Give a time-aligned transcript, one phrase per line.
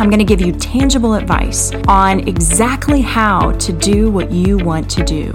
[0.00, 4.90] I'm going to give you tangible advice on exactly how to do what you want
[4.92, 5.34] to do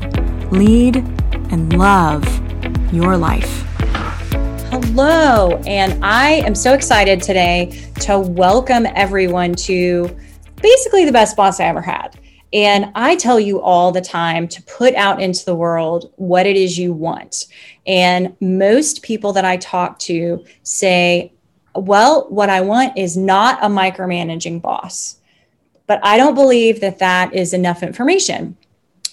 [0.49, 0.97] lead
[1.51, 2.23] and love
[2.91, 3.63] your life.
[4.71, 10.09] Hello, and I am so excited today to welcome everyone to
[10.59, 12.19] basically the best boss I ever had.
[12.51, 16.57] And I tell you all the time to put out into the world what it
[16.57, 17.45] is you want.
[17.85, 21.34] And most people that I talk to say,
[21.75, 25.17] well, what I want is not a micromanaging boss.
[25.87, 28.57] But I don't believe that that is enough information.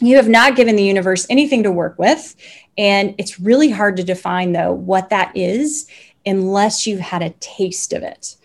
[0.01, 2.35] You have not given the universe anything to work with.
[2.79, 5.87] And it's really hard to define, though, what that is
[6.25, 8.37] unless you've had a taste of it.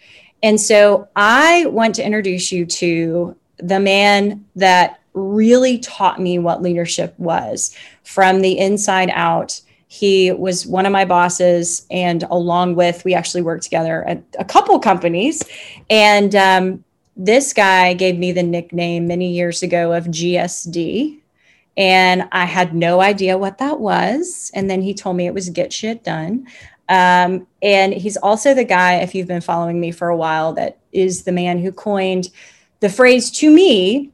[0.44, 6.62] And so I want to introduce you to the man that really taught me what
[6.62, 13.06] leadership was from the inside out he was one of my bosses, and along with,
[13.06, 15.44] we actually worked together at a couple companies.
[15.90, 16.84] And um,
[17.16, 21.20] this guy gave me the nickname many years ago of GSD.
[21.78, 24.52] And I had no idea what that was.
[24.54, 26.48] And then he told me it was get shit done.
[26.90, 30.80] Um, and he's also the guy, if you've been following me for a while, that
[30.92, 32.30] is the man who coined
[32.80, 34.12] the phrase to me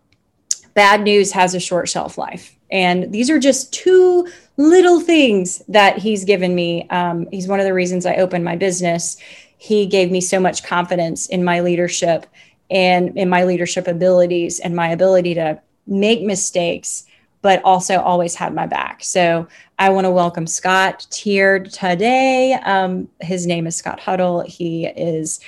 [0.73, 2.55] bad news has a short shelf life.
[2.71, 4.27] And these are just two
[4.57, 6.87] little things that he's given me.
[6.89, 9.17] Um, he's one of the reasons I opened my business.
[9.57, 12.25] He gave me so much confidence in my leadership
[12.69, 17.05] and in my leadership abilities and my ability to make mistakes,
[17.41, 19.03] but also always had my back.
[19.03, 19.47] So
[19.79, 22.53] I want to welcome Scott here today.
[22.53, 24.41] Um, his name is Scott Huddle.
[24.41, 25.39] He is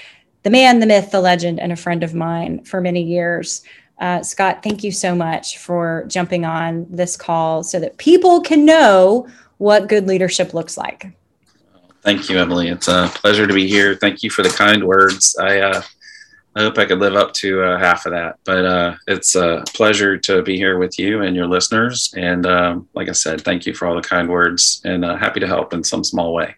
[0.43, 3.63] the man, the myth, the legend, and a friend of mine for many years.
[3.99, 8.65] Uh, Scott, thank you so much for jumping on this call so that people can
[8.65, 11.15] know what good leadership looks like.
[12.01, 12.67] Thank you, Emily.
[12.67, 13.95] It's a pleasure to be here.
[13.95, 15.35] Thank you for the kind words.
[15.39, 15.81] I, uh,
[16.55, 19.63] I hope I could live up to uh, half of that, but uh, it's a
[19.73, 22.13] pleasure to be here with you and your listeners.
[22.15, 25.39] And um, like I said, thank you for all the kind words and uh, happy
[25.39, 26.55] to help in some small way.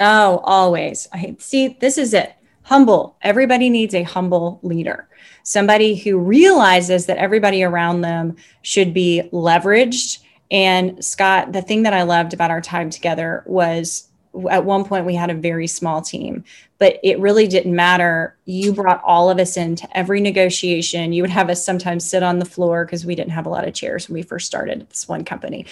[0.00, 1.08] Oh, always.
[1.12, 1.76] I see.
[1.80, 2.34] This is it.
[2.62, 3.16] Humble.
[3.22, 5.08] Everybody needs a humble leader
[5.46, 10.18] somebody who realizes that everybody around them should be leveraged.
[10.50, 14.08] And Scott, the thing that I loved about our time together was
[14.50, 16.42] at one point we had a very small team,
[16.78, 18.36] but it really didn't matter.
[18.44, 21.12] You brought all of us into every negotiation.
[21.12, 23.68] You would have us sometimes sit on the floor because we didn't have a lot
[23.68, 25.64] of chairs when we first started this one company.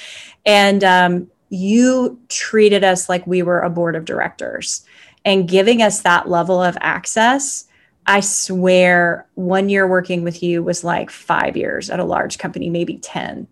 [0.47, 4.85] And um, you treated us like we were a board of directors
[5.25, 7.67] and giving us that level of access
[8.07, 12.69] I swear one year working with you was like five years at a large company,
[12.69, 13.47] maybe 10.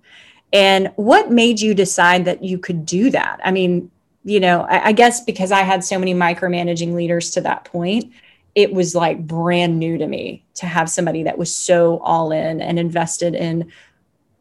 [0.53, 3.41] And what made you decide that you could do that?
[3.45, 3.91] I mean,
[4.25, 8.13] you know, I, I, guess because I had so many micromanaging leaders to that point,
[8.55, 12.61] it was like brand new to me to have somebody that was so all in
[12.61, 13.73] and invested in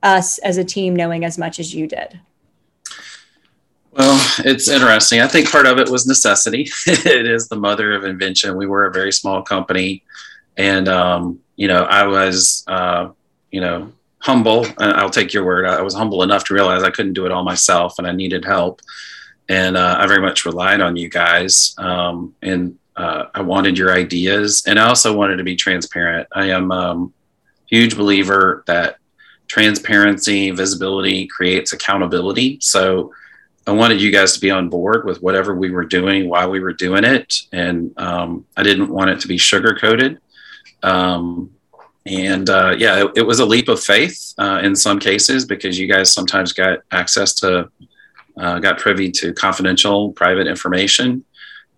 [0.04, 2.20] us as a team, knowing as much as you did.
[3.92, 5.20] Well, it's interesting.
[5.20, 6.70] I think part of it was necessity.
[6.88, 8.56] it is the mother of invention.
[8.56, 10.04] We were a very small company,
[10.56, 13.10] and um, you know, I was, uh,
[13.52, 14.66] you know, humble.
[14.78, 15.66] I'll take your word.
[15.66, 18.46] I was humble enough to realize I couldn't do it all myself, and I needed
[18.46, 18.82] help.
[19.50, 23.94] And uh, I very much relied on you guys, um, and uh, I wanted your
[23.94, 26.30] ideas, and I also wanted to be transparent.
[26.32, 27.14] I am um,
[27.66, 28.98] huge believer that
[29.48, 32.58] transparency, visibility creates accountability.
[32.62, 33.12] So
[33.72, 36.60] I wanted you guys to be on board with whatever we were doing while we
[36.60, 40.20] were doing it, and um, I didn't want it to be sugar coated.
[40.84, 41.52] Um,
[42.06, 45.80] and uh, yeah, it, it, was a leap of faith uh, in some cases because
[45.80, 47.72] you guys sometimes got access to,
[48.36, 51.24] uh, got privy to confidential, private information,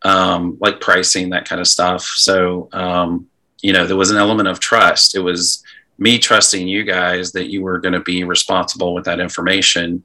[0.01, 2.01] um, like pricing, that kind of stuff.
[2.01, 3.28] So um,
[3.62, 5.16] you know, there was an element of trust.
[5.16, 5.63] It was
[6.00, 10.04] me trusting you guys that you were going to be responsible with that information.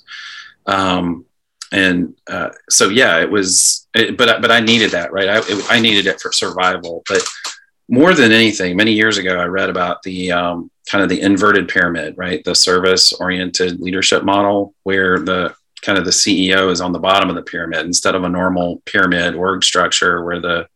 [0.67, 1.25] Um,
[1.73, 5.29] and uh, so yeah it was it, but but i needed that right?
[5.29, 7.03] I, it, I needed it for survival.
[7.09, 7.23] But
[7.89, 11.69] more than anything many years ago i read about the um, kind of the inverted
[11.69, 12.43] pyramid right?
[12.45, 17.29] The service oriented leadership model where the kind of the ceo is on the bottom
[17.29, 20.69] of the pyramid instead of a normal pyramid org structure where the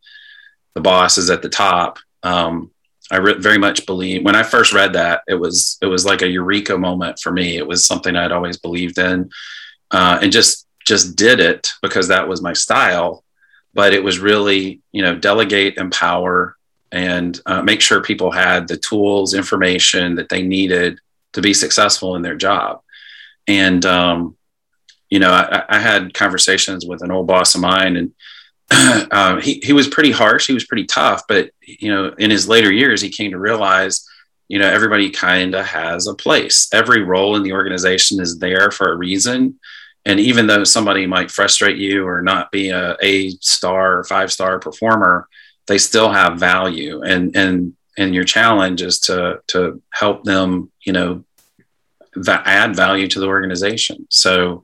[0.73, 1.99] the boss is at the top.
[2.23, 2.71] Um,
[3.11, 6.21] I re- very much believe when I first read that it was it was like
[6.21, 7.57] a eureka moment for me.
[7.57, 9.29] It was something I'd always believed in,
[9.91, 13.23] uh, and just just did it because that was my style.
[13.73, 16.55] But it was really you know delegate, empower,
[16.91, 20.99] and uh, make sure people had the tools, information that they needed
[21.33, 22.81] to be successful in their job.
[23.47, 24.37] And um,
[25.09, 29.61] you know, I, I had conversations with an old boss of mine, and um, he,
[29.63, 30.47] he was pretty harsh.
[30.47, 34.07] He was pretty tough, but you know, in his later years, he came to realize,
[34.47, 36.67] you know, everybody kind of has a place.
[36.73, 39.59] Every role in the organization is there for a reason.
[40.05, 44.31] And even though somebody might frustrate you or not be a A star or five
[44.31, 45.27] star performer,
[45.67, 47.01] they still have value.
[47.01, 51.23] And and and your challenge is to to help them, you know,
[52.15, 54.07] va- add value to the organization.
[54.09, 54.63] So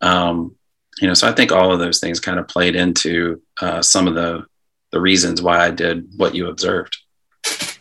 [0.00, 0.56] um,
[1.00, 4.06] you know, so I think all of those things kind of played into uh, some
[4.06, 4.44] of the
[4.92, 6.96] the reasons why I did what you observed.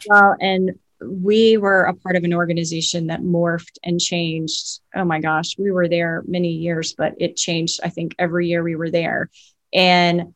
[0.07, 4.81] Well, and we were a part of an organization that morphed and changed.
[4.95, 7.79] Oh my gosh, we were there many years, but it changed.
[7.83, 9.29] I think every year we were there,
[9.73, 10.33] and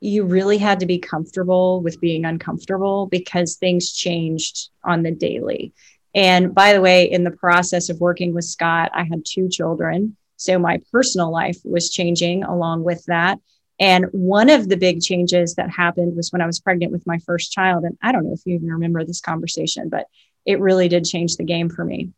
[0.00, 5.72] you really had to be comfortable with being uncomfortable because things changed on the daily.
[6.14, 10.16] And by the way, in the process of working with Scott, I had two children.
[10.36, 13.38] So my personal life was changing along with that.
[13.80, 17.18] And one of the big changes that happened was when I was pregnant with my
[17.18, 17.84] first child.
[17.84, 20.06] And I don't know if you even remember this conversation, but
[20.46, 22.10] it really did change the game for me.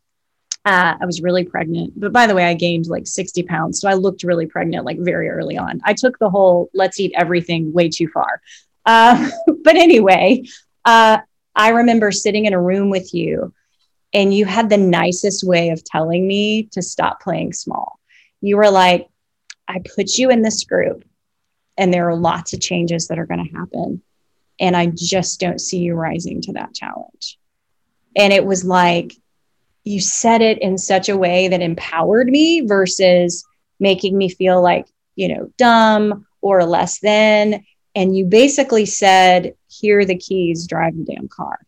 [0.64, 1.98] Uh, I was really pregnant.
[1.98, 3.80] But by the way, I gained like 60 pounds.
[3.80, 5.80] So I looked really pregnant like very early on.
[5.84, 8.40] I took the whole let's eat everything way too far.
[8.84, 9.30] Uh,
[9.64, 10.44] but anyway,
[10.84, 11.18] uh,
[11.54, 13.54] I remember sitting in a room with you
[14.12, 17.98] and you had the nicest way of telling me to stop playing small
[18.40, 19.08] you were like,
[19.68, 21.04] I put you in this group
[21.76, 24.02] and there are lots of changes that are going to happen.
[24.58, 27.38] And I just don't see you rising to that challenge.
[28.16, 29.14] And it was like,
[29.84, 33.44] you said it in such a way that empowered me versus
[33.78, 37.64] making me feel like, you know, dumb or less than.
[37.94, 41.58] And you basically said, here are the keys, drive the damn car.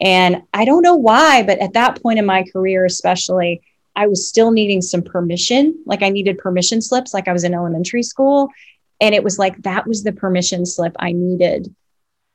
[0.00, 3.60] And I don't know why, but at that point in my career, especially,
[3.94, 5.82] I was still needing some permission.
[5.84, 8.48] Like I needed permission slips, like I was in elementary school.
[9.00, 11.74] And it was like that was the permission slip I needed.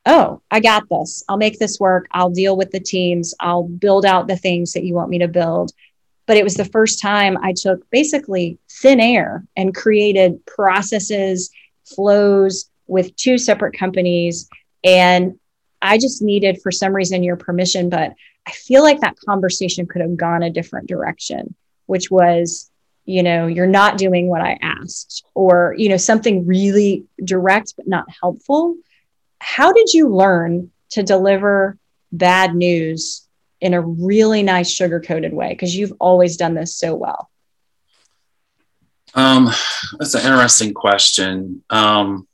[0.05, 1.23] Oh, I got this.
[1.27, 2.07] I'll make this work.
[2.11, 3.33] I'll deal with the teams.
[3.39, 5.71] I'll build out the things that you want me to build.
[6.27, 11.51] But it was the first time I took basically thin air and created processes,
[11.85, 14.47] flows with two separate companies.
[14.83, 15.39] And
[15.81, 17.89] I just needed, for some reason, your permission.
[17.89, 18.13] But
[18.47, 21.55] I feel like that conversation could have gone a different direction,
[21.87, 22.69] which was,
[23.05, 27.87] you know, you're not doing what I asked, or, you know, something really direct but
[27.87, 28.75] not helpful.
[29.39, 31.77] How did you learn to deliver
[32.11, 33.27] bad news
[33.61, 35.49] in a really nice sugar coated way?
[35.49, 37.29] Because you've always done this so well.
[39.13, 39.49] Um,
[39.97, 41.63] that's an interesting question.
[41.69, 42.27] Um,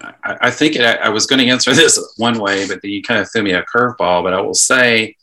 [0.00, 3.20] I, I think it, I was going to answer this one way, but you kind
[3.20, 4.22] of threw me a curveball.
[4.22, 5.16] But I will say,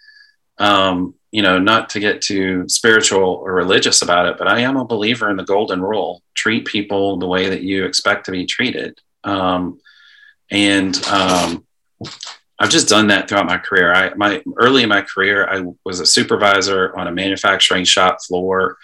[0.58, 4.78] um, you know, not to get too spiritual or religious about it, but I am
[4.78, 8.46] a believer in the golden rule: treat people the way that you expect to be
[8.46, 9.00] treated.
[9.24, 9.80] Um,
[10.52, 11.66] and um,
[12.60, 13.94] I've just done that throughout my career.
[13.94, 18.78] I my early in my career, I was a supervisor on a manufacturing shop floor,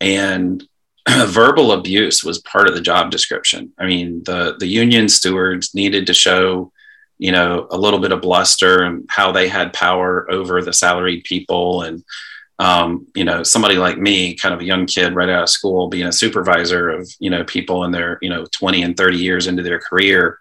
[0.00, 0.66] and
[1.08, 3.72] verbal abuse was part of the job description.
[3.78, 6.71] I mean, the the union stewards needed to show,
[7.22, 11.22] you know, a little bit of bluster and how they had power over the salaried
[11.22, 12.02] people, and
[12.58, 15.88] um, you know, somebody like me, kind of a young kid right out of school,
[15.88, 19.46] being a supervisor of you know people in their you know twenty and thirty years
[19.46, 20.40] into their career.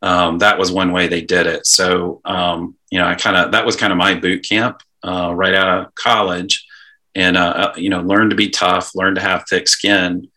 [0.00, 1.66] Um, that was one way they did it.
[1.66, 5.32] So, um, you know, I kind of that was kind of my boot camp uh,
[5.34, 6.66] right out of college
[7.14, 10.30] and uh, uh, you know learn to be tough learn to have thick skin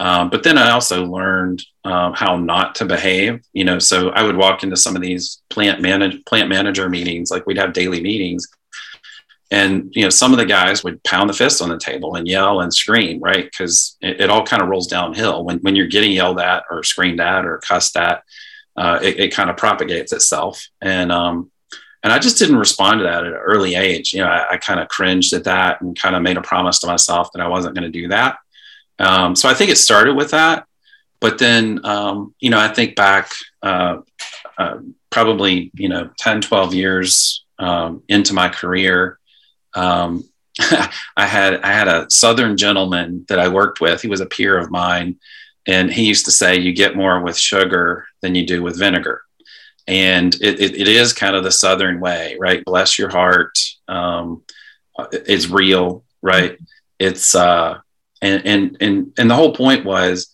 [0.00, 4.22] um, but then i also learned um, how not to behave you know so i
[4.22, 8.00] would walk into some of these plant manage plant manager meetings like we'd have daily
[8.00, 8.46] meetings
[9.50, 12.26] and you know some of the guys would pound the fist on the table and
[12.26, 15.86] yell and scream right because it, it, all kind of rolls downhill when, when you're
[15.86, 18.24] getting yelled at or screamed at or cussed at
[18.74, 21.50] uh, it, it kind of propagates itself and um,
[22.02, 24.12] and I just didn't respond to that at an early age.
[24.12, 26.80] You know, I, I kind of cringed at that and kind of made a promise
[26.80, 28.38] to myself that I wasn't going to do that.
[28.98, 30.66] Um, so I think it started with that.
[31.20, 33.30] But then, um, you know, I think back
[33.62, 33.98] uh,
[34.58, 34.78] uh,
[35.10, 39.18] probably, you know, 10, 12 years um, into my career,
[39.74, 40.24] um,
[41.16, 44.02] I had I had a Southern gentleman that I worked with.
[44.02, 45.16] He was a peer of mine,
[45.66, 49.22] and he used to say, "You get more with sugar than you do with vinegar."
[49.86, 52.64] and it, it, it is kind of the Southern way, right?
[52.64, 53.58] Bless your heart.
[53.88, 54.42] Um,
[55.12, 56.58] it's real, right?
[56.98, 57.78] It's, uh,
[58.22, 60.32] and, and, and, and the whole point was,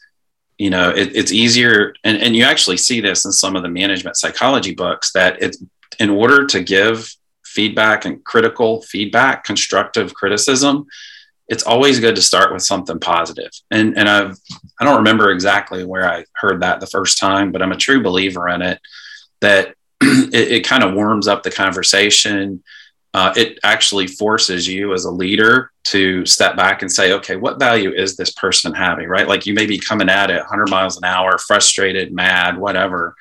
[0.59, 1.95] you know, it, it's easier.
[2.04, 5.62] And, and you actually see this in some of the management psychology books that it's
[5.99, 7.12] in order to give
[7.45, 10.87] feedback and critical feedback, constructive criticism,
[11.49, 13.50] it's always good to start with something positive.
[13.71, 14.37] And and I've
[14.78, 18.02] I don't remember exactly where I heard that the first time, but I'm a true
[18.02, 18.80] believer in it
[19.40, 22.62] that it, it kind of warms up the conversation.
[23.15, 27.59] Uh, it actually forces you as a leader to step back and say, okay, what
[27.59, 29.09] value is this person having?
[29.09, 29.27] Right?
[29.27, 33.17] Like you may be coming at it 100 miles an hour, frustrated, mad, whatever,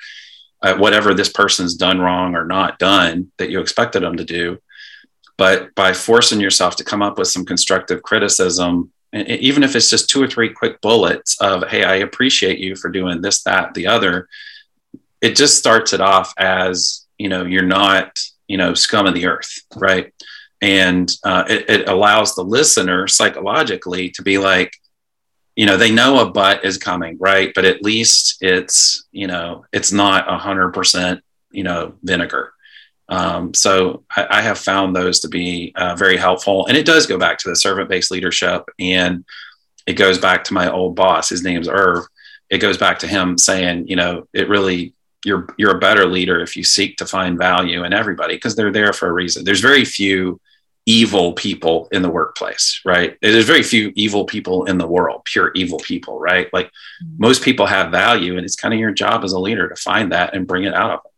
[0.62, 4.58] uh, whatever this person's done wrong or not done that you expected them to do
[5.36, 10.10] but by forcing yourself to come up with some constructive criticism even if it's just
[10.10, 13.86] two or three quick bullets of hey i appreciate you for doing this that the
[13.86, 14.28] other
[15.20, 18.18] it just starts it off as you know you're not
[18.48, 20.12] you know scum of the earth right
[20.60, 24.72] and uh, it, it allows the listener psychologically to be like
[25.54, 29.64] you know they know a butt is coming right but at least it's you know
[29.72, 31.20] it's not a hundred percent
[31.52, 32.52] you know vinegar
[33.08, 36.66] um, so I, I, have found those to be uh, very helpful.
[36.66, 38.68] And it does go back to the servant based leadership.
[38.78, 39.24] And
[39.86, 41.30] it goes back to my old boss.
[41.30, 42.04] His name's Irv.
[42.50, 44.92] It goes back to him saying, you know, it really,
[45.24, 48.72] you're, you're a better leader if you seek to find value in everybody because they're
[48.72, 49.44] there for a reason.
[49.44, 50.40] There's very few
[50.88, 53.18] evil people in the workplace, right?
[53.20, 56.48] There's very few evil people in the world, pure evil people, right?
[56.50, 57.16] Like mm-hmm.
[57.18, 60.12] most people have value, and it's kind of your job as a leader to find
[60.12, 61.12] that and bring it out of them.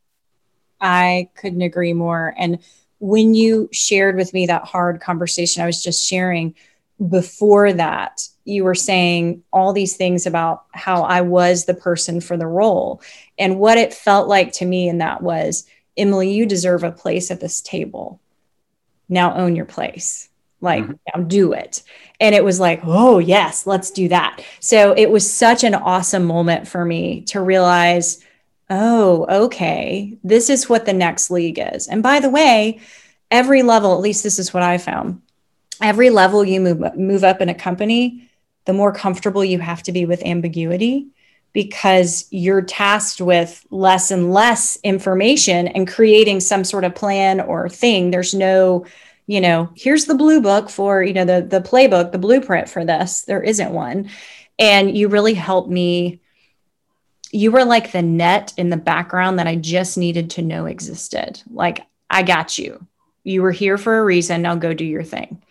[0.80, 2.35] I couldn't agree more.
[2.37, 2.59] And
[2.99, 6.57] when you shared with me that hard conversation I was just sharing,
[7.09, 12.37] before that, you were saying all these things about how I was the person for
[12.37, 13.02] the role.
[13.38, 15.66] And what it felt like to me, and that was,
[15.97, 18.21] Emily, you deserve a place at this table.
[19.09, 20.28] Now own your place.
[20.61, 20.92] Like, mm-hmm.
[21.14, 21.83] now do it.
[22.21, 24.42] And it was like, oh, yes, let's do that.
[24.61, 28.23] So it was such an awesome moment for me to realize
[28.71, 31.88] oh, okay, this is what the next league is.
[31.88, 32.80] And by the way,
[33.30, 35.21] every level, at least this is what I found,
[35.81, 38.29] every level you move, move up in a company,
[38.65, 41.09] the more comfortable you have to be with ambiguity
[41.53, 47.69] because you're tasked with less and less information and creating some sort of plan or
[47.69, 48.11] thing.
[48.11, 48.87] There's no,
[49.27, 52.85] you know, here's the blue book for, you know, the the playbook, the blueprint for
[52.85, 53.23] this.
[53.23, 54.11] There isn't one.
[54.59, 56.21] And you really helped me
[57.33, 61.43] you were like the net in the background that I just needed to know existed.
[61.51, 62.87] Like, I got you.
[63.23, 64.43] You were here for a reason.
[64.43, 65.43] Now go do your thing.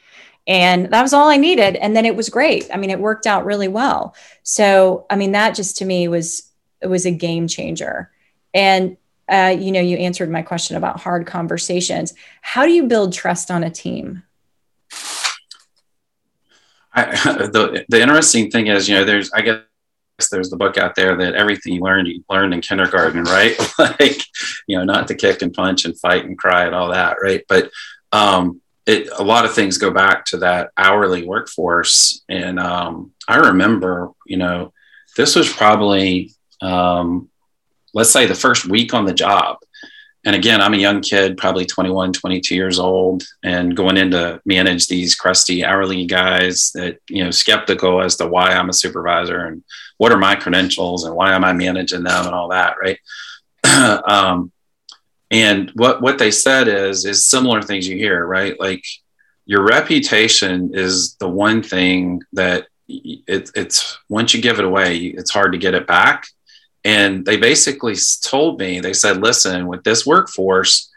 [0.49, 1.75] And that was all I needed.
[1.75, 2.67] And then it was great.
[2.73, 4.15] I mean, it worked out really well.
[4.41, 6.49] So, I mean, that just to me was,
[6.81, 8.09] it was a game changer.
[8.51, 8.97] And,
[9.31, 12.15] uh, you know, you answered my question about hard conversations.
[12.41, 14.23] How do you build trust on a team?
[16.95, 17.05] I,
[17.53, 19.59] the, the interesting thing is, you know, there's, I guess,
[20.31, 24.21] there's the book out there that everything you learned you learned in kindergarten right like
[24.67, 27.45] you know not to kick and punch and fight and cry and all that right
[27.47, 27.71] but
[28.11, 28.59] um
[28.89, 34.12] it, a lot of things go back to that hourly workforce and um, i remember
[34.25, 34.74] you know
[35.17, 36.31] this was probably
[36.62, 37.29] um,
[37.93, 39.58] let's say the first week on the job
[40.25, 44.41] and again i'm a young kid probably 21 22 years old and going in to
[44.46, 49.46] manage these crusty hourly guys that you know skeptical as to why i'm a supervisor
[49.46, 49.63] and
[50.00, 53.00] what are my credentials and why am I managing them and all that, right?
[54.08, 54.51] um,
[55.31, 58.59] and what what they said is is similar things you hear, right?
[58.59, 58.83] Like
[59.45, 65.31] your reputation is the one thing that it, it's once you give it away, it's
[65.31, 66.27] hard to get it back.
[66.83, 70.89] And they basically told me, they said, listen, with this workforce,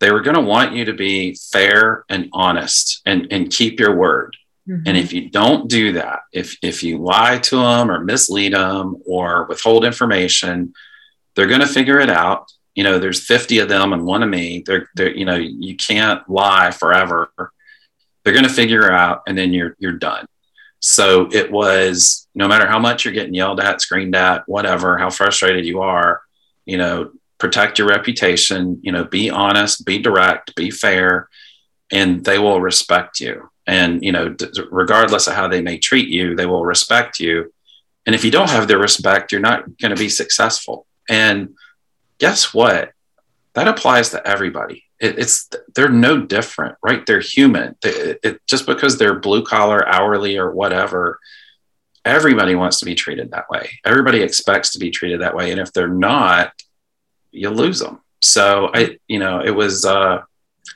[0.00, 3.94] they were going to want you to be fair and honest and, and keep your
[3.94, 4.36] word.
[4.68, 4.82] Mm-hmm.
[4.86, 8.96] And if you don't do that, if if you lie to them or mislead them
[9.06, 10.74] or withhold information,
[11.34, 12.50] they're going to figure it out.
[12.76, 14.62] You know, there's 50 of them and one of me.
[14.64, 17.32] They're, they're you know, you can't lie forever.
[18.22, 20.26] They're going to figure out, and then you're you're done.
[20.78, 25.10] So it was no matter how much you're getting yelled at, screamed at, whatever, how
[25.10, 26.20] frustrated you are,
[26.64, 28.78] you know, protect your reputation.
[28.82, 31.28] You know, be honest, be direct, be fair,
[31.90, 34.34] and they will respect you and you know
[34.70, 37.52] regardless of how they may treat you they will respect you
[38.06, 41.54] and if you don't have their respect you're not going to be successful and
[42.18, 42.92] guess what?
[43.54, 44.84] That applies to everybody.
[44.98, 47.04] It, it's they're no different right?
[47.04, 47.76] They're human.
[47.84, 51.18] It, it, just because they're blue collar hourly or whatever
[52.04, 53.68] everybody wants to be treated that way.
[53.84, 55.50] Everybody expects to be treated that way.
[55.50, 56.52] And if they're not
[57.36, 58.00] you lose them.
[58.20, 60.22] So I, you know, it was uh,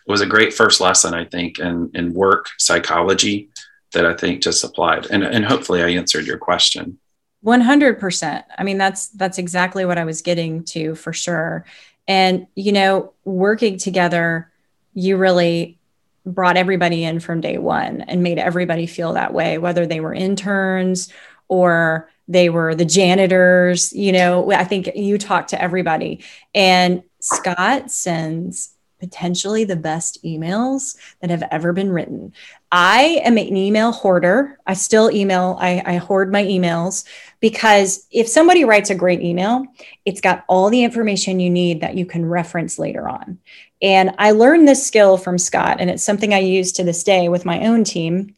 [0.06, 3.49] it was a great first lesson, I think, in in work psychology
[3.92, 6.99] that I think just applied, and and hopefully I answered your question.
[7.44, 8.44] 100%.
[8.59, 11.64] I mean, that's that's exactly what I was getting to for sure.
[12.06, 14.50] And you know, working together,
[14.94, 15.78] you really
[16.26, 20.12] brought everybody in from day one and made everybody feel that way, whether they were
[20.12, 21.12] interns
[21.49, 23.92] or they were the janitors.
[23.92, 26.23] You know, I think you talked to everybody.
[26.54, 32.32] And Scott sends potentially the best emails that have ever been written.
[32.70, 34.59] I am an email hoarder.
[34.66, 37.04] I still email, I, I, hoard my emails
[37.40, 39.64] because if somebody writes a great email,
[40.04, 43.38] it's got all the information you need that you can reference later on.
[43.82, 47.28] And I learned this skill from Scott, and it's something I use to this day
[47.28, 48.35] with my own team.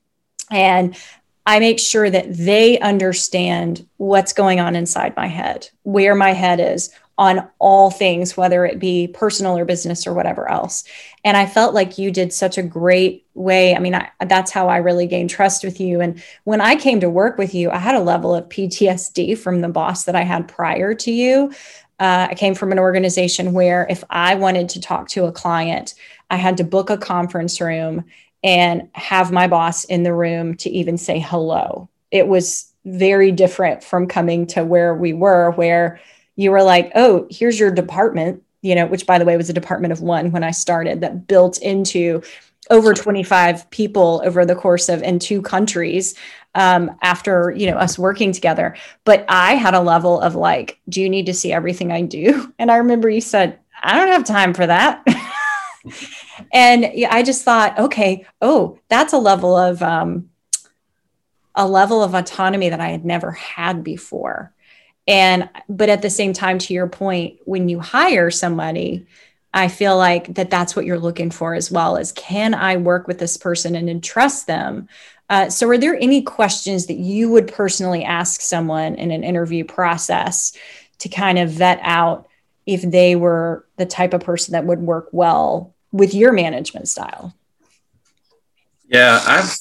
[0.50, 0.96] And
[1.44, 6.60] I make sure that they understand what's going on inside my head, where my head
[6.60, 10.84] is, on all things, whether it be personal or business or whatever else.
[11.24, 13.76] And I felt like you did such a great way.
[13.76, 16.00] I mean, I, that's how I really gained trust with you.
[16.00, 19.60] And when I came to work with you, I had a level of PTSD from
[19.60, 21.52] the boss that I had prior to you.
[22.00, 25.94] Uh, I came from an organization where if I wanted to talk to a client,
[26.30, 28.04] I had to book a conference room
[28.42, 31.88] and have my boss in the room to even say hello.
[32.10, 36.00] It was very different from coming to where we were, where
[36.34, 39.54] you were like, oh, here's your department, you know, which by the way was a
[39.54, 42.22] department of one when I started that built into
[42.70, 46.14] over 25 people over the course of in two countries
[46.54, 48.76] um, after you know us working together.
[49.04, 52.52] But i had a level of like do you need to see everything i do?
[52.58, 55.04] And i remember you said i don't have time for that.
[56.52, 60.30] And i just thought okay oh that's a level of um,
[61.56, 64.54] a level of autonomy that i had never had before
[65.06, 69.06] and but at the same time to your point when you hire somebody
[69.52, 73.06] i feel like that that's what you're looking for as well as can i work
[73.06, 74.88] with this person and entrust them?
[75.32, 79.64] Uh, so are there any questions that you would personally ask someone in an interview
[79.64, 80.52] process
[80.98, 82.28] to kind of vet out
[82.66, 87.34] if they were the type of person that would work well with your management style?
[88.86, 89.56] Yeah i've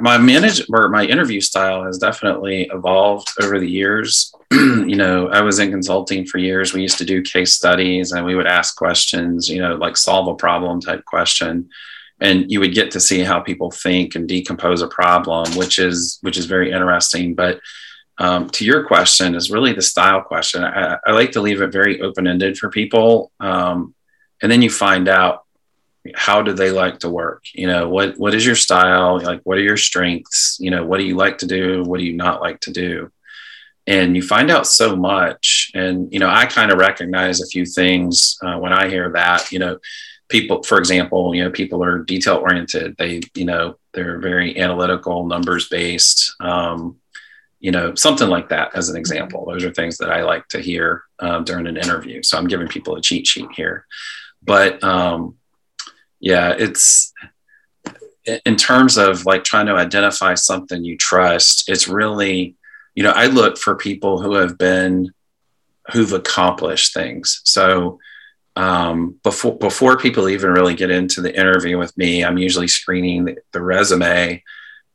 [0.00, 4.32] my manage or my interview style has definitely evolved over the years.
[4.50, 6.72] you know, I was in consulting for years.
[6.72, 10.28] We used to do case studies and we would ask questions, you know, like solve
[10.28, 11.70] a problem type question.
[12.20, 16.18] And you would get to see how people think and decompose a problem, which is
[16.22, 17.34] which is very interesting.
[17.34, 17.60] But
[18.18, 20.64] um, to your question is really the style question.
[20.64, 23.94] I, I like to leave it very open ended for people, um,
[24.42, 25.45] and then you find out
[26.14, 27.44] how do they like to work?
[27.54, 29.20] You know what what is your style?
[29.20, 30.58] Like what are your strengths?
[30.60, 31.82] You know what do you like to do?
[31.84, 33.10] What do you not like to do?
[33.86, 35.70] And you find out so much.
[35.74, 39.52] And you know i kind of recognize a few things uh, when i hear that
[39.52, 39.78] you know
[40.28, 42.96] people for example you know people are detail oriented.
[42.96, 46.96] They you know they're very analytical numbers based um,
[47.60, 49.46] you know something like that as an example.
[49.46, 52.22] Those are things that i like to hear um, during an interview.
[52.22, 53.86] So i'm giving people a cheat sheet here.
[54.42, 55.36] But um,
[56.20, 57.12] yeah, it's
[58.44, 62.56] in terms of like trying to identify something you trust, it's really,
[62.94, 65.12] you know, I look for people who have been,
[65.92, 67.40] who've accomplished things.
[67.44, 68.00] So,
[68.56, 73.26] um, before before people even really get into the interview with me, I'm usually screening
[73.26, 74.42] the, the resume,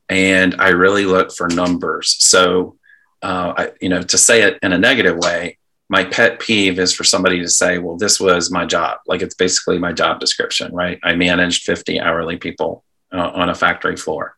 [0.08, 2.16] and I really look for numbers.
[2.18, 2.76] So,
[3.22, 6.94] uh, I, you know, to say it in a negative way, my pet peeve is
[6.94, 8.98] for somebody to say, well, this was my job.
[9.06, 10.98] Like it's basically my job description, right?
[11.02, 14.34] I managed 50 hourly people uh, on a factory floor.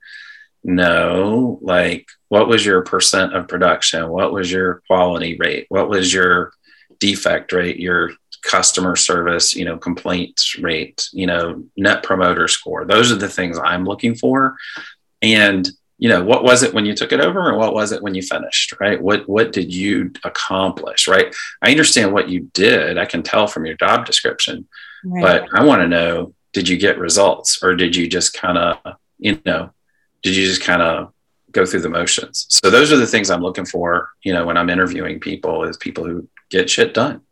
[0.64, 4.08] No, like what was your percent of production?
[4.08, 5.66] What was your quality rate?
[5.68, 6.52] What was your
[6.98, 7.78] defect rate?
[7.78, 12.84] Your customer service, you know, complaints rate, you know, net promoter score.
[12.84, 14.56] Those are the things I'm looking for.
[15.22, 15.68] And
[16.04, 18.14] you know what was it when you took it over and what was it when
[18.14, 19.00] you finished right?
[19.00, 21.34] What what did you accomplish right?
[21.62, 22.98] I understand what you did.
[22.98, 24.68] I can tell from your job description
[25.02, 25.22] right.
[25.22, 28.96] but i want to know did you get results or did you just kind of
[29.18, 29.70] you know
[30.22, 31.14] did you just kind of
[31.52, 32.46] go through the motions?
[32.50, 35.78] So those are the things i'm looking for you know when i'm interviewing people is
[35.78, 37.22] people who get shit done.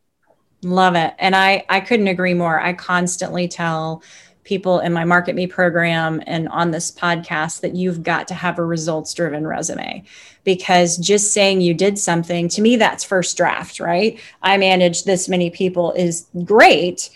[0.63, 1.13] Love it.
[1.19, 2.59] And i i couldn't agree more.
[2.59, 4.03] I constantly tell
[4.45, 8.59] people in my market me program and on this podcast that you've got to have
[8.59, 10.03] a results driven resume.
[10.45, 14.19] Because just saying you did something to me that's first draft right?
[14.43, 17.11] I manage this many people is great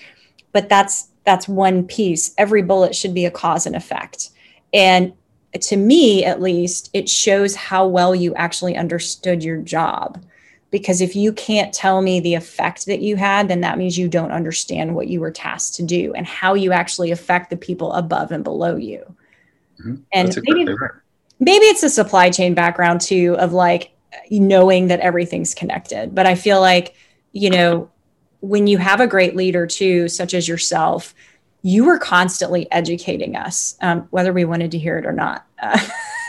[0.56, 2.32] but that's that's one piece.
[2.38, 4.30] Every bullet should be a cause and effect.
[4.72, 5.12] And
[5.60, 10.24] to me at least it shows how well you actually understood your job
[10.70, 14.08] because if you can't tell me the effect that you had then that means you
[14.08, 17.92] don't understand what you were tasked to do and how you actually affect the people
[17.92, 19.04] above and below you.
[19.80, 19.96] Mm-hmm.
[20.12, 20.74] and maybe,
[21.38, 23.92] maybe it's a supply chain background too of like
[24.30, 26.14] knowing that everything's connected.
[26.14, 26.94] But i feel like
[27.32, 27.90] you know
[28.40, 31.14] when you have a great leader too such as yourself
[31.62, 35.78] you were constantly educating us um, whether we wanted to hear it or not uh,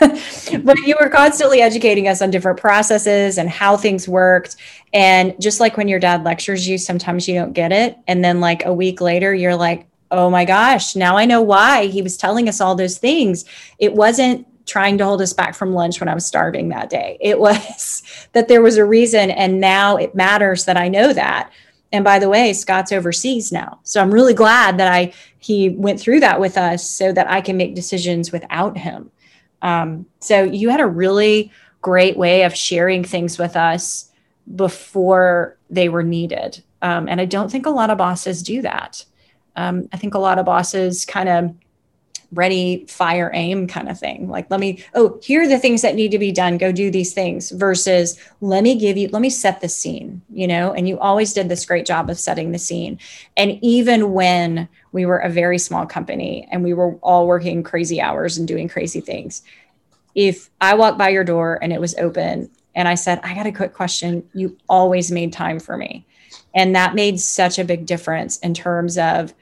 [0.62, 4.56] but you were constantly educating us on different processes and how things worked.
[4.92, 7.96] And just like when your dad lectures you, sometimes you don't get it.
[8.06, 11.86] And then, like a week later, you're like, oh my gosh, now I know why
[11.86, 13.44] he was telling us all those things.
[13.78, 17.18] It wasn't trying to hold us back from lunch when I was starving that day.
[17.20, 19.30] It was that there was a reason.
[19.30, 21.50] And now it matters that I know that.
[21.90, 23.80] And by the way, Scott's overseas now.
[23.82, 27.40] So I'm really glad that I he went through that with us so that I
[27.40, 29.10] can make decisions without him.
[29.62, 34.10] Um, so you had a really great way of sharing things with us
[34.54, 36.62] before they were needed.
[36.82, 39.04] Um, and I don't think a lot of bosses do that.
[39.56, 41.54] Um, I think a lot of bosses kind of
[42.32, 44.28] ready, fire, aim kind of thing.
[44.28, 46.58] Like, let me, oh, here are the things that need to be done.
[46.58, 50.46] Go do these things versus let me give you, let me set the scene, you
[50.46, 50.72] know?
[50.72, 52.98] And you always did this great job of setting the scene.
[53.36, 58.00] And even when we were a very small company and we were all working crazy
[58.00, 59.42] hours and doing crazy things,
[60.14, 63.46] if I walked by your door and it was open and I said, I got
[63.46, 66.04] a quick question, you always made time for me.
[66.54, 69.32] And that made such a big difference in terms of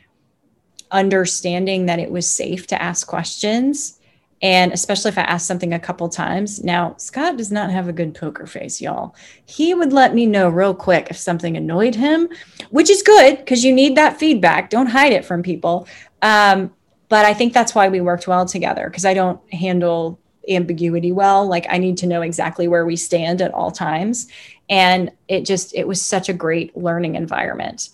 [0.97, 4.01] understanding that it was safe to ask questions.
[4.43, 6.63] And especially if I asked something a couple times.
[6.65, 9.15] Now, Scott does not have a good poker face, y'all.
[9.47, 12.29] He would let me know real quick if something annoyed him,
[12.71, 14.71] which is good because you need that feedback.
[14.71, 15.87] Don't hide it from people.
[16.23, 16.73] Um,
[17.09, 21.47] but I think that's why we worked well together because I don't handle ambiguity well.
[21.47, 24.29] Like I need to know exactly where we stand at all times.
[24.69, 27.91] And it just, it was such a great learning environment.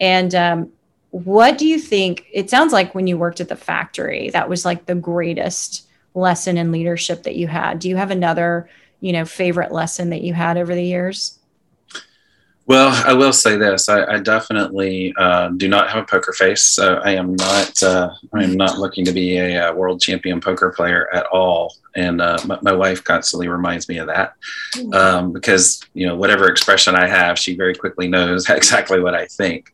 [0.00, 0.72] And um,
[1.24, 2.26] what do you think?
[2.30, 6.58] It sounds like when you worked at the factory, that was like the greatest lesson
[6.58, 7.78] in leadership that you had.
[7.78, 8.68] Do you have another,
[9.00, 11.38] you know, favorite lesson that you had over the years?
[12.66, 16.64] Well, I will say this: I, I definitely uh, do not have a poker face.
[16.64, 17.82] So I am not.
[17.82, 21.24] Uh, I am not looking to be a, a, uh, world champion poker player at
[21.26, 21.76] all.
[21.94, 24.34] And uh, my, my, wife constantly reminds me of that
[24.92, 29.26] um, because you know whatever expression I have, she very quickly knows exactly what I
[29.26, 29.72] think.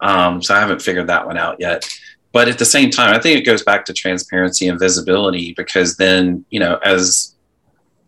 [0.00, 1.88] Um, so I haven't figured that one out yet.
[2.32, 5.96] But at the same time, I think it goes back to transparency and visibility because
[5.96, 7.36] then, you know, as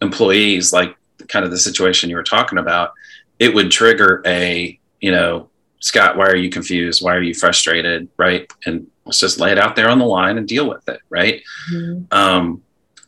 [0.02, 0.96] employees, like
[1.28, 2.92] kind of the situation you were talking about,
[3.38, 7.04] it would trigger a, you know, Scott, why are you confused?
[7.04, 8.08] Why are you frustrated?
[8.16, 8.50] Right.
[8.66, 11.00] And let's just lay it out there on the line and deal with it.
[11.08, 11.42] Right.
[11.72, 12.12] Mm-hmm.
[12.12, 12.62] Um,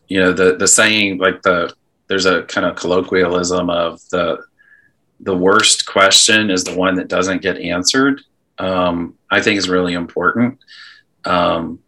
[0.07, 1.75] you know, the, the saying, like the,
[2.07, 4.45] there's a kind of colloquialism of the,
[5.19, 8.23] the worst question is the one that doesn't get answered
[8.59, 10.59] um, I think is really important.
[11.25, 11.81] Um,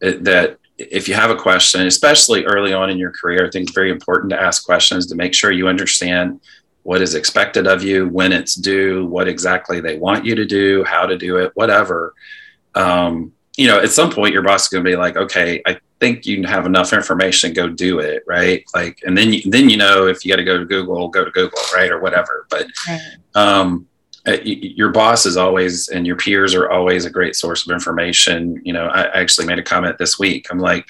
[0.00, 3.64] it, that if you have a question, especially early on in your career, I think
[3.64, 6.40] it's very important to ask questions to make sure you understand
[6.82, 10.82] what is expected of you, when it's due, what exactly they want you to do,
[10.84, 12.14] how to do it, whatever.
[12.74, 15.78] Um, you know, at some point, your boss is going to be like, "Okay, I
[15.98, 17.52] think you have enough information.
[17.52, 20.44] Go do it, right?" Like, and then you, then you know if you got to
[20.44, 22.46] go to Google, go to Google, right, or whatever.
[22.48, 22.66] But
[23.34, 23.86] um,
[24.26, 28.60] your boss is always and your peers are always a great source of information.
[28.64, 30.46] You know, I actually made a comment this week.
[30.50, 30.86] I'm like,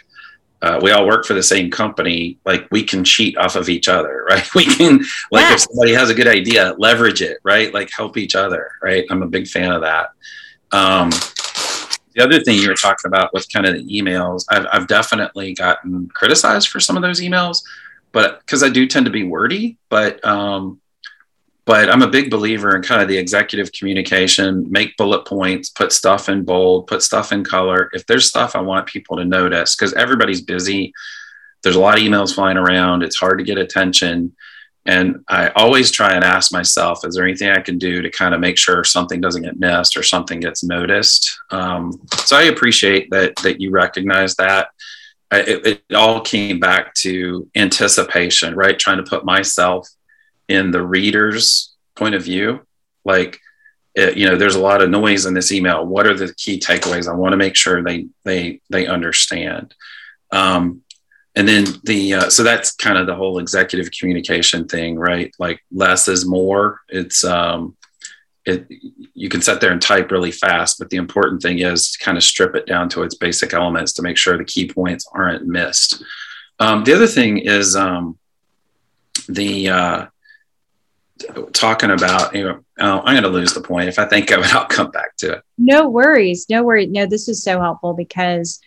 [0.63, 2.39] uh, we all work for the same company.
[2.45, 4.47] Like we can cheat off of each other, right?
[4.55, 4.99] We can,
[5.31, 5.55] like, yeah.
[5.55, 7.73] if somebody has a good idea, leverage it, right?
[7.73, 9.05] Like help each other, right?
[9.11, 10.11] I'm a big fan of that.
[10.73, 11.11] Um,
[12.15, 15.55] the other thing you were talking about with kind of the emails, I've, I've definitely
[15.55, 17.63] gotten criticized for some of those emails,
[18.13, 20.81] but because I do tend to be wordy, but um,
[21.71, 25.93] but I'm a big believer in kind of the executive communication, make bullet points, put
[25.93, 27.91] stuff in bold, put stuff in color.
[27.93, 30.93] If there's stuff I want people to notice, because everybody's busy,
[31.63, 34.35] there's a lot of emails flying around, it's hard to get attention.
[34.85, 38.35] And I always try and ask myself, is there anything I can do to kind
[38.35, 41.39] of make sure something doesn't get missed or something gets noticed?
[41.53, 44.71] Um, so I appreciate that that you recognize that.
[45.31, 48.77] I, it, it all came back to anticipation, right?
[48.77, 49.89] Trying to put myself
[50.51, 52.61] in the reader's point of view
[53.05, 53.41] like
[53.95, 55.85] it, you know there's a lot of noise in this email.
[55.85, 57.09] What are the key takeaways?
[57.09, 59.75] I want to make sure they they they understand.
[60.33, 60.83] Um,
[61.35, 65.33] and then the uh, so that's kind of the whole executive communication thing right?
[65.39, 66.81] Like less is more.
[66.89, 67.77] It's um
[68.47, 68.67] it
[69.15, 72.17] you can sit there and type really fast but the important thing is to kind
[72.17, 75.47] of strip it down to its basic elements to make sure the key points aren't
[75.47, 76.03] missed.
[76.59, 78.19] Um, the other thing is um,
[79.29, 80.07] the uh,
[81.53, 83.89] talking about, you know, oh, I'm going to lose the point.
[83.89, 85.43] If I think of it, I'll come back to it.
[85.59, 86.47] No worries.
[86.49, 86.91] No worries.
[86.91, 88.61] No, this is so helpful because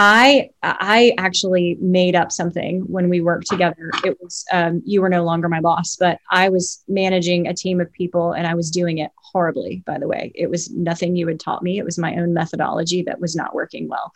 [0.00, 3.90] I I actually made up something when we worked together.
[4.04, 7.80] It was um, you were no longer my boss, but I was managing a team
[7.80, 9.82] of people and I was doing it horribly.
[9.84, 11.78] By the way, it was nothing you had taught me.
[11.78, 14.12] It was my own methodology that was not working well,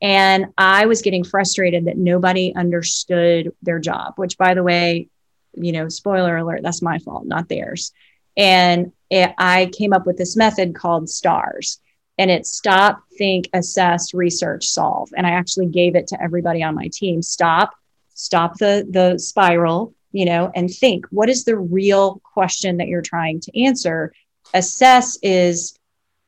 [0.00, 4.12] and I was getting frustrated that nobody understood their job.
[4.14, 5.08] Which, by the way,
[5.56, 7.92] you know, spoiler alert, that's my fault, not theirs.
[8.36, 11.80] And it, I came up with this method called STARS
[12.18, 15.10] and it's stop, think, assess, research, solve.
[15.16, 17.22] And I actually gave it to everybody on my team.
[17.22, 17.74] Stop,
[18.14, 21.06] stop the the spiral, you know, and think.
[21.10, 24.12] What is the real question that you're trying to answer?
[24.52, 25.76] Assess is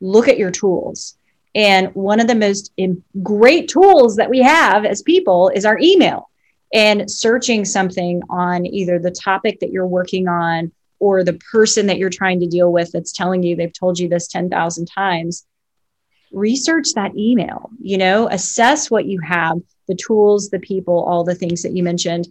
[0.01, 1.17] look at your tools.
[1.55, 2.73] And one of the most
[3.23, 6.29] great tools that we have as people is our email.
[6.73, 11.99] And searching something on either the topic that you're working on or the person that
[11.99, 15.47] you're trying to deal with that's telling you they've told you this 10,000 times
[16.33, 21.35] research that email, you know, assess what you have, the tools, the people, all the
[21.35, 22.29] things that you mentioned.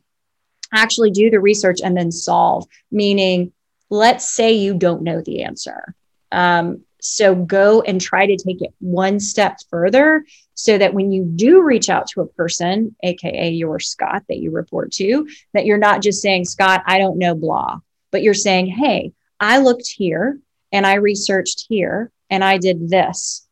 [0.73, 3.51] Actually do the research and then solve, meaning,
[3.89, 5.95] let's say you don't know the answer.
[6.31, 11.23] Um, so go and try to take it one step further so that when you
[11.23, 15.77] do reach out to a person, AKA your Scott that you report to, that you're
[15.77, 17.79] not just saying, Scott, I don't know, blah,
[18.11, 20.39] but you're saying, hey, I looked here
[20.71, 23.45] and I researched here and I did this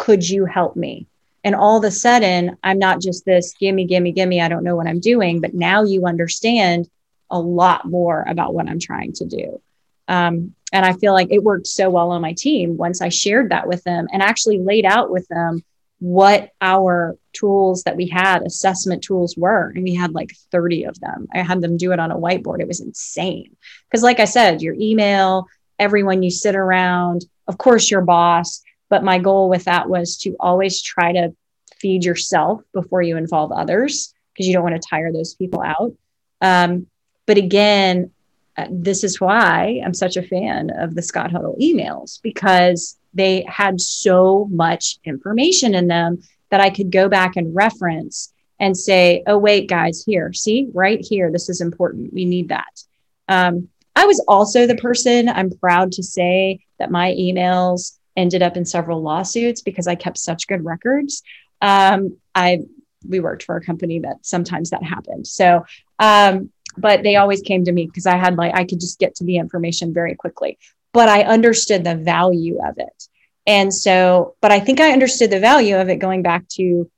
[0.00, 1.06] could you help me?
[1.44, 4.74] And all of a sudden, I'm not just this gimme, gimme, gimme, I don't know
[4.74, 6.88] what I'm doing, but now you understand
[7.30, 9.60] a lot more about what I'm trying to do.
[10.08, 13.50] Um, and I feel like it worked so well on my team once I shared
[13.50, 15.62] that with them and actually laid out with them
[16.00, 19.70] what our tools that we had, assessment tools were.
[19.74, 21.28] And we had like 30 of them.
[21.32, 22.60] I had them do it on a whiteboard.
[22.60, 23.56] It was insane.
[23.88, 25.46] Because, like I said, your email,
[25.78, 30.36] everyone you sit around, of course, your boss, but my goal with that was to
[30.40, 31.34] always try to
[31.78, 35.92] feed yourself before you involve others because you don't want to tire those people out.
[36.40, 36.86] Um,
[37.26, 38.10] but again,
[38.56, 43.44] uh, this is why I'm such a fan of the Scott Huddle emails because they
[43.48, 49.22] had so much information in them that I could go back and reference and say,
[49.26, 52.12] oh, wait, guys, here, see, right here, this is important.
[52.12, 52.82] We need that.
[53.28, 58.56] Um, I was also the person, I'm proud to say that my emails ended up
[58.56, 61.22] in several lawsuits because I kept such good records.
[61.62, 62.60] Um, I
[63.08, 65.26] we worked for a company that sometimes that happened.
[65.26, 65.64] So,
[65.98, 69.14] um, but they always came to me because I had like I could just get
[69.16, 70.58] to the information very quickly.
[70.92, 73.08] But I understood the value of it,
[73.46, 74.34] and so.
[74.40, 76.90] But I think I understood the value of it going back to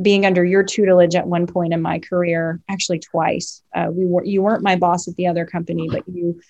[0.00, 3.62] being under your tutelage at one point in my career, actually twice.
[3.74, 6.40] Uh, we were you weren't my boss at the other company, but you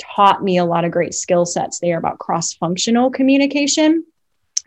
[0.00, 4.04] taught me a lot of great skill sets there about cross functional communication.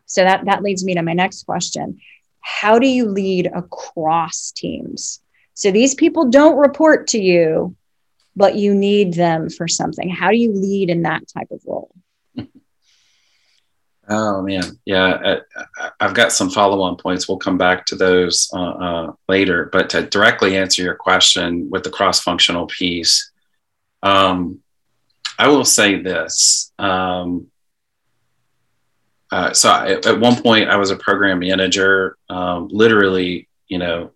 [0.05, 1.99] So that, that leads me to my next question.
[2.39, 5.19] How do you lead across teams?
[5.55, 7.75] So these people don't report to you,
[8.35, 10.09] but you need them for something.
[10.09, 11.93] How do you lead in that type of role?
[14.09, 15.37] Oh man, yeah,
[15.97, 17.29] I've got some follow-on points.
[17.29, 19.69] We'll come back to those uh, uh, later.
[19.71, 23.31] But to directly answer your question with the cross-functional piece,
[24.01, 24.59] um,
[25.39, 26.73] I will say this.
[26.77, 27.47] Um,
[29.31, 32.17] uh, so I, at one point, I was a program manager.
[32.29, 34.11] Um, literally, you know,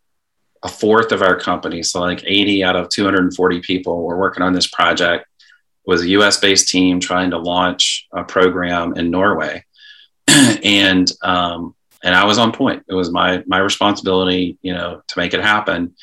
[0.63, 4.53] a fourth of our company, so like 80 out of 240 people, were working on
[4.53, 5.25] this project.
[5.39, 6.39] It was a U.S.
[6.39, 9.65] based team trying to launch a program in Norway,
[10.27, 12.83] and um, and I was on point.
[12.87, 15.95] It was my my responsibility, you know, to make it happen.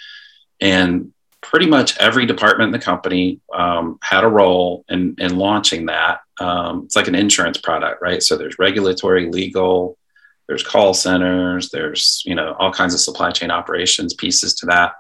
[0.60, 1.12] And
[1.44, 6.20] pretty much every department in the company um, had a role in, in launching that.
[6.40, 8.22] Um, it's like an insurance product, right?
[8.22, 9.98] So there's regulatory, legal,
[10.46, 14.92] there's call centers, there's you know all kinds of supply chain operations pieces to that,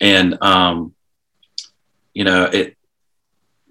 [0.00, 0.94] and um,
[2.14, 2.76] you know it.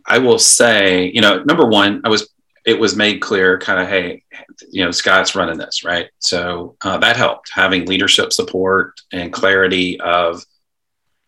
[0.05, 2.29] I will say, you know, number one, I was
[2.65, 4.23] it was made clear, kind of, hey,
[4.69, 6.07] you know, Scott's running this, right?
[6.17, 10.43] So uh, that helped having leadership support and clarity of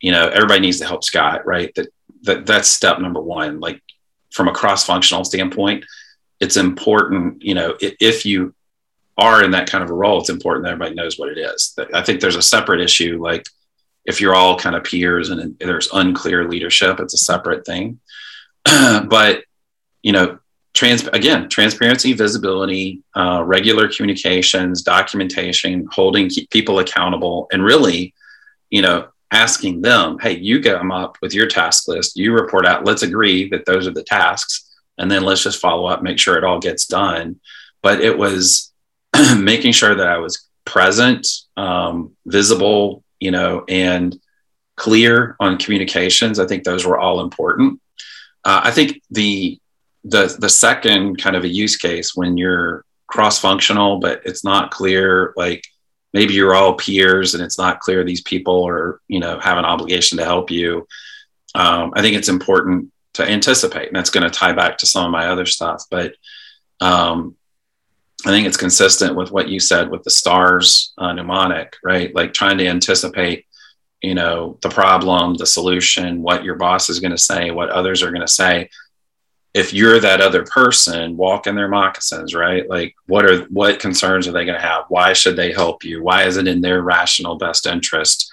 [0.02, 1.88] you know everybody needs to help scott right that,
[2.24, 3.82] that that's step number one like
[4.32, 5.86] from a cross-functional standpoint
[6.40, 8.54] it's important you know if you
[9.18, 11.78] are in that kind of a role it's important that everybody knows what it is
[11.94, 13.46] i think there's a separate issue like
[14.06, 18.00] if you're all kind of peers and there's unclear leadership it's a separate thing
[18.66, 19.44] but
[20.02, 20.38] you know
[20.74, 28.14] trans again transparency visibility uh, regular communications documentation holding people accountable and really
[28.70, 32.86] you know asking them, hey, you come up with your task list, you report out,
[32.86, 36.38] let's agree that those are the tasks, and then let's just follow up, make sure
[36.38, 37.40] it all gets done.
[37.82, 38.71] But it was
[39.38, 44.20] making sure that I was present, um, visible, you know, and
[44.76, 46.40] clear on communications.
[46.40, 47.80] I think those were all important.
[48.44, 49.60] Uh, I think the
[50.04, 54.72] the the second kind of a use case when you're cross functional, but it's not
[54.72, 55.64] clear, like
[56.14, 59.66] maybe you're all peers and it's not clear these people are you know have an
[59.66, 60.88] obligation to help you
[61.56, 65.06] um, i think it's important to anticipate and that's going to tie back to some
[65.06, 66.16] of my other stuff but
[66.80, 67.36] um,
[68.26, 72.14] i think it's consistent with what you said with the stars uh, mnemonic right?
[72.16, 73.46] Like trying to anticipate
[74.02, 78.02] you know the problem the solution what your boss is going to say what others
[78.04, 78.70] are going to say.
[79.54, 82.70] If you're that other person walk in their moccasins right?
[82.70, 84.86] Like what are what concerns are they going to have?
[84.90, 86.02] Why should they help you?
[86.04, 88.32] Why is it in their rational best interest?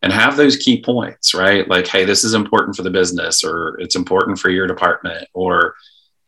[0.00, 1.68] And have those key points right?
[1.68, 5.74] Like hey this is important for the business or it's important for your department or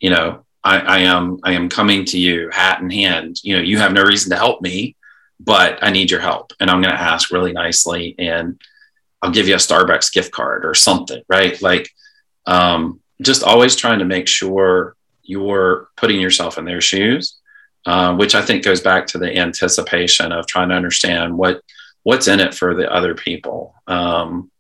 [0.00, 3.40] you know I, I am i am coming to you hat in hand.
[3.42, 4.96] You know you have no reason to help me
[5.42, 6.52] but i need your help.
[6.60, 8.60] And i'm going to ask really nicely and
[9.22, 11.60] i'll give you a starbucks gift card or something right?
[11.62, 11.90] Like
[12.46, 17.38] um, just always trying to make sure you're putting yourself in their shoes,
[17.86, 21.62] uh, which I think goes back to the anticipation of trying to understand what
[22.02, 23.74] what's in it for the other people.
[23.86, 24.50] Um,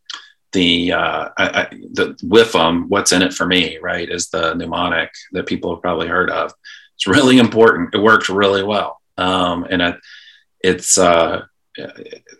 [0.52, 4.08] the uh, I, I, the them, what's in it for me, right?
[4.08, 6.52] Is the mnemonic that people have probably heard of.
[6.96, 7.94] It's really important.
[7.94, 9.96] It works really well, um, and it,
[10.60, 11.42] it's uh,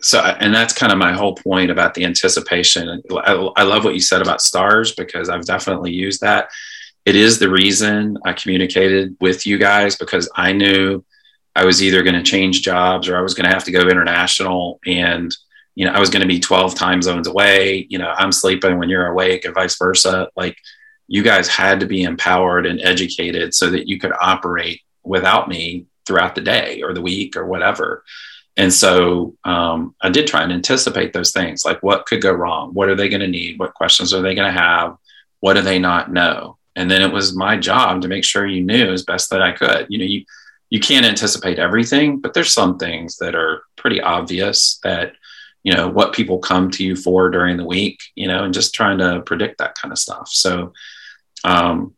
[0.01, 3.93] so and that's kind of my whole point about the anticipation I, I, love what
[3.93, 6.49] you said about stars because i've definitely used that
[7.05, 11.03] it is the reason i communicated with you guys because i knew
[11.55, 13.87] i was either going to change jobs or i was going to have to go
[13.87, 15.35] international and
[15.75, 18.77] you know i was going to be 12 time zones away you know i'm sleeping
[18.77, 20.57] when you're awake and vice versa like
[21.07, 25.85] you guys had to be empowered and educated so that you could operate without me
[26.05, 28.03] throughout the day or the week or whatever
[28.57, 32.73] and so um, I did try and anticipate those things like what could go wrong?
[32.73, 33.57] What are they going to need?
[33.57, 34.97] What questions are they going to have?
[35.39, 36.57] What do they not know?
[36.75, 39.51] And then it was my job to make sure you knew as best that I
[39.51, 39.87] could.
[39.89, 40.25] You know, you,
[40.69, 45.13] you can't anticipate everything, but there's some things that are pretty obvious that,
[45.63, 48.73] you know, what people come to you for during the week, you know, and just
[48.73, 50.27] trying to predict that kind of stuff.
[50.29, 50.73] So,
[51.43, 51.95] um,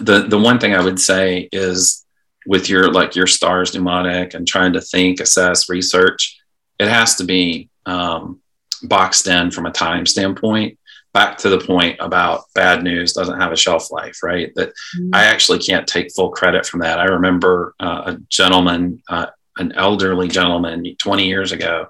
[0.00, 2.04] the, the one thing I would say is
[2.46, 6.40] with your like your stars mnemonic and trying to think, assess, research,
[6.78, 8.40] it has to be um,
[8.82, 10.78] boxed in from a time standpoint.
[11.12, 14.52] Back to the point about bad news doesn't have a shelf life, right?
[14.54, 15.10] That mm-hmm.
[15.12, 17.00] I actually can't take full credit from that.
[17.00, 21.88] I remember uh, a gentleman, uh, an elderly gentleman, 20 years ago,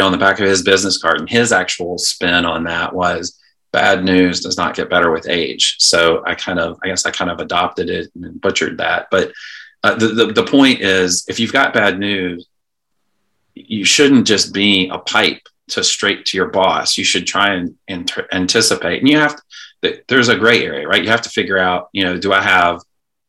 [0.00, 3.38] on the back of his business card, and his actual spin on that was
[3.72, 5.76] bad news does not get better with age.
[5.78, 9.08] So I kind of, I guess I kind of adopted it and butchered that.
[9.10, 9.32] But
[9.82, 12.46] uh, the, the, the point is if you've got bad news
[13.54, 16.98] you shouldn't just be a pipe to straight to your boss.
[16.98, 19.36] You should try and inter- anticipate and you have
[19.82, 21.02] to, there's a gray area right?
[21.02, 22.80] You have to figure out you know do i have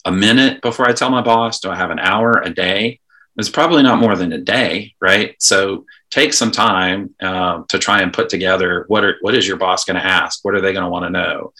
[0.06, 1.60] a minute before i tell my boss?
[1.60, 3.00] Do i have an hour a day?
[3.38, 5.36] It's probably not more than a day right?
[5.40, 9.58] So take some time uh, to try and put together what are what is your
[9.58, 11.52] boss going to ask what are they going to want to know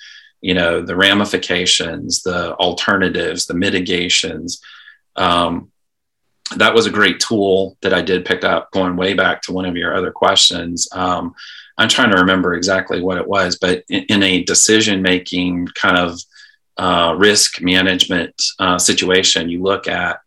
[0.42, 4.62] you know the ramifications the alternatives the mitigations
[5.16, 5.72] um,
[6.58, 9.66] that was a great tool that I did pick up going way back to one
[9.66, 10.88] of your other questions.
[10.92, 11.34] Um,
[11.78, 15.98] I'm trying to remember exactly what it was, but in, in a decision making kind
[15.98, 16.20] of
[16.78, 20.20] uh, risk management uh, situation, you look at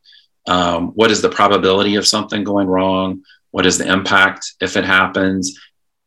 [0.48, 3.22] um, what is the probability of something going wrong?
[3.56, 5.58] What is the impact if it happens?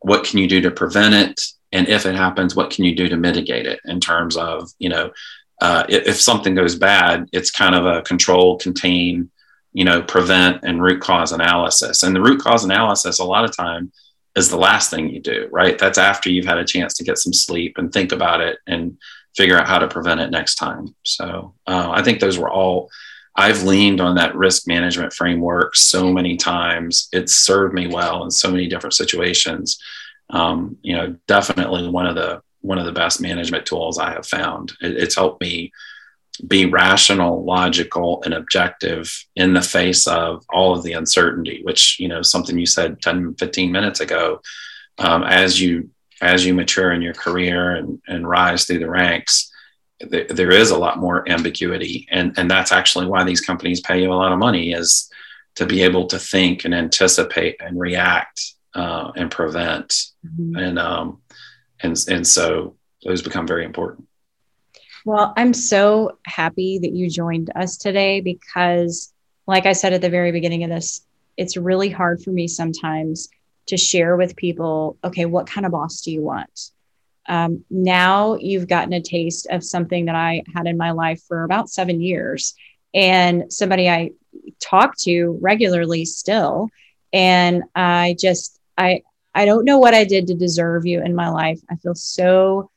[0.02, 1.42] What can you do to prevent it?
[1.72, 4.90] And if it happens, what can you do to mitigate it in terms of, you
[4.90, 5.10] know,
[5.60, 9.32] uh, if, if, something goes bad, it's kind of a control, contain,
[9.74, 12.04] you know, prevent and root cause analysis.
[12.04, 13.92] And the root cause analysis, a lot of time,
[14.36, 15.76] is the last thing you do, right?
[15.76, 19.00] That's after you've had a chance to get some sleep and think about it and
[19.36, 20.94] figure out how to prevent it next time.
[21.04, 22.92] So uh, I think those were all.
[23.40, 27.08] I've leaned on that risk management framework so many times.
[27.14, 29.80] It's served me well in so many different situations.
[30.30, 34.26] Um, you know, definitely one of the one of the best management tools I have
[34.26, 34.74] found.
[34.82, 35.72] It, it's helped me
[36.46, 42.10] be rational, logical, and objective in the face of all of the uncertainty, which, you
[42.10, 44.42] know, something you said 10, 15 minutes ago.
[44.98, 45.90] Um, as you
[46.22, 49.50] as you mature in your career and, and rise through the ranks,
[50.00, 52.08] th- there is a lot more ambiguity.
[52.12, 55.10] And, and that's actually why these companies pay you a lot of money is
[55.56, 59.90] to be able to think and anticipate and react uh, and prevent,
[60.26, 60.56] mm-hmm.
[60.56, 61.22] and um,
[61.82, 64.08] and and so those become very important.
[65.06, 69.12] Well, I'm so happy that you joined us today because,
[69.48, 71.02] like I said at the very beginning of this,
[71.38, 73.30] it's really hard for me sometimes
[73.68, 76.72] to share with people okay, what kind of boss do you want?
[77.30, 81.44] Um, now you've gotten a taste of something that I had in my life for
[81.44, 82.56] about seven years
[82.94, 84.12] and somebody I
[84.60, 86.70] talk to regularly still.
[87.14, 89.04] And I just, I,
[89.34, 91.60] I don't know what I did to deserve you in my life.
[91.70, 92.72] I feel so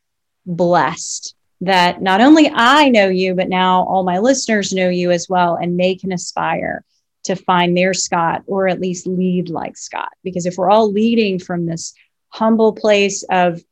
[0.44, 5.28] blessed that not only I know you, but now all my listeners know you as
[5.28, 6.84] well, and they can aspire
[7.24, 10.10] to find their Scott or at least lead like Scott.
[10.24, 11.94] Because if we're all leading from this
[12.28, 13.62] humble place of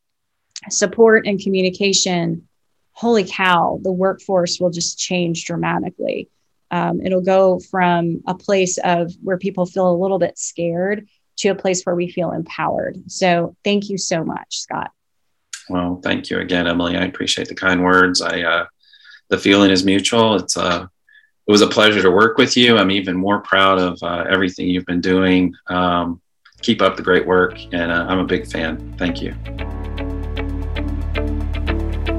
[0.69, 2.49] support and communication,
[2.93, 6.29] holy cow, the workforce will just change dramatically.
[6.71, 11.09] Um, it'll go from a place of where people feel a little bit scared
[11.39, 13.03] to a place where we feel empowered.
[13.11, 14.91] So thank you so much, Scott.
[15.69, 16.97] Well, thank you again, Emily.
[16.97, 18.21] I appreciate the kind words.
[18.21, 18.67] I uh,
[19.29, 20.37] the feeling is mutual.
[20.37, 20.87] It's uh,
[21.47, 22.77] it was a pleasure to work with you.
[22.77, 25.55] I'm even more proud of uh, everything you've been doing.
[25.69, 26.21] Um,
[26.61, 28.95] keep up the great work, and uh, I'm a big fan.
[28.99, 29.35] Thank you.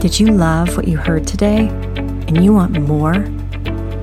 [0.01, 3.13] Did you love what you heard today, and you want more?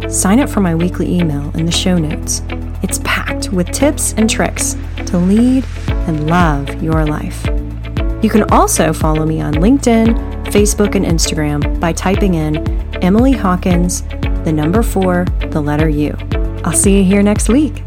[0.08, 2.40] Sign up for my weekly email in the show notes.
[2.84, 4.76] It's packed with tips and tricks
[5.06, 7.44] to lead and love your life.
[8.22, 12.64] You can also follow me on LinkedIn, Facebook, and Instagram by typing in
[13.02, 14.02] Emily Hawkins,
[14.44, 16.16] the number four, the letter U.
[16.64, 17.82] I'll see you here next week.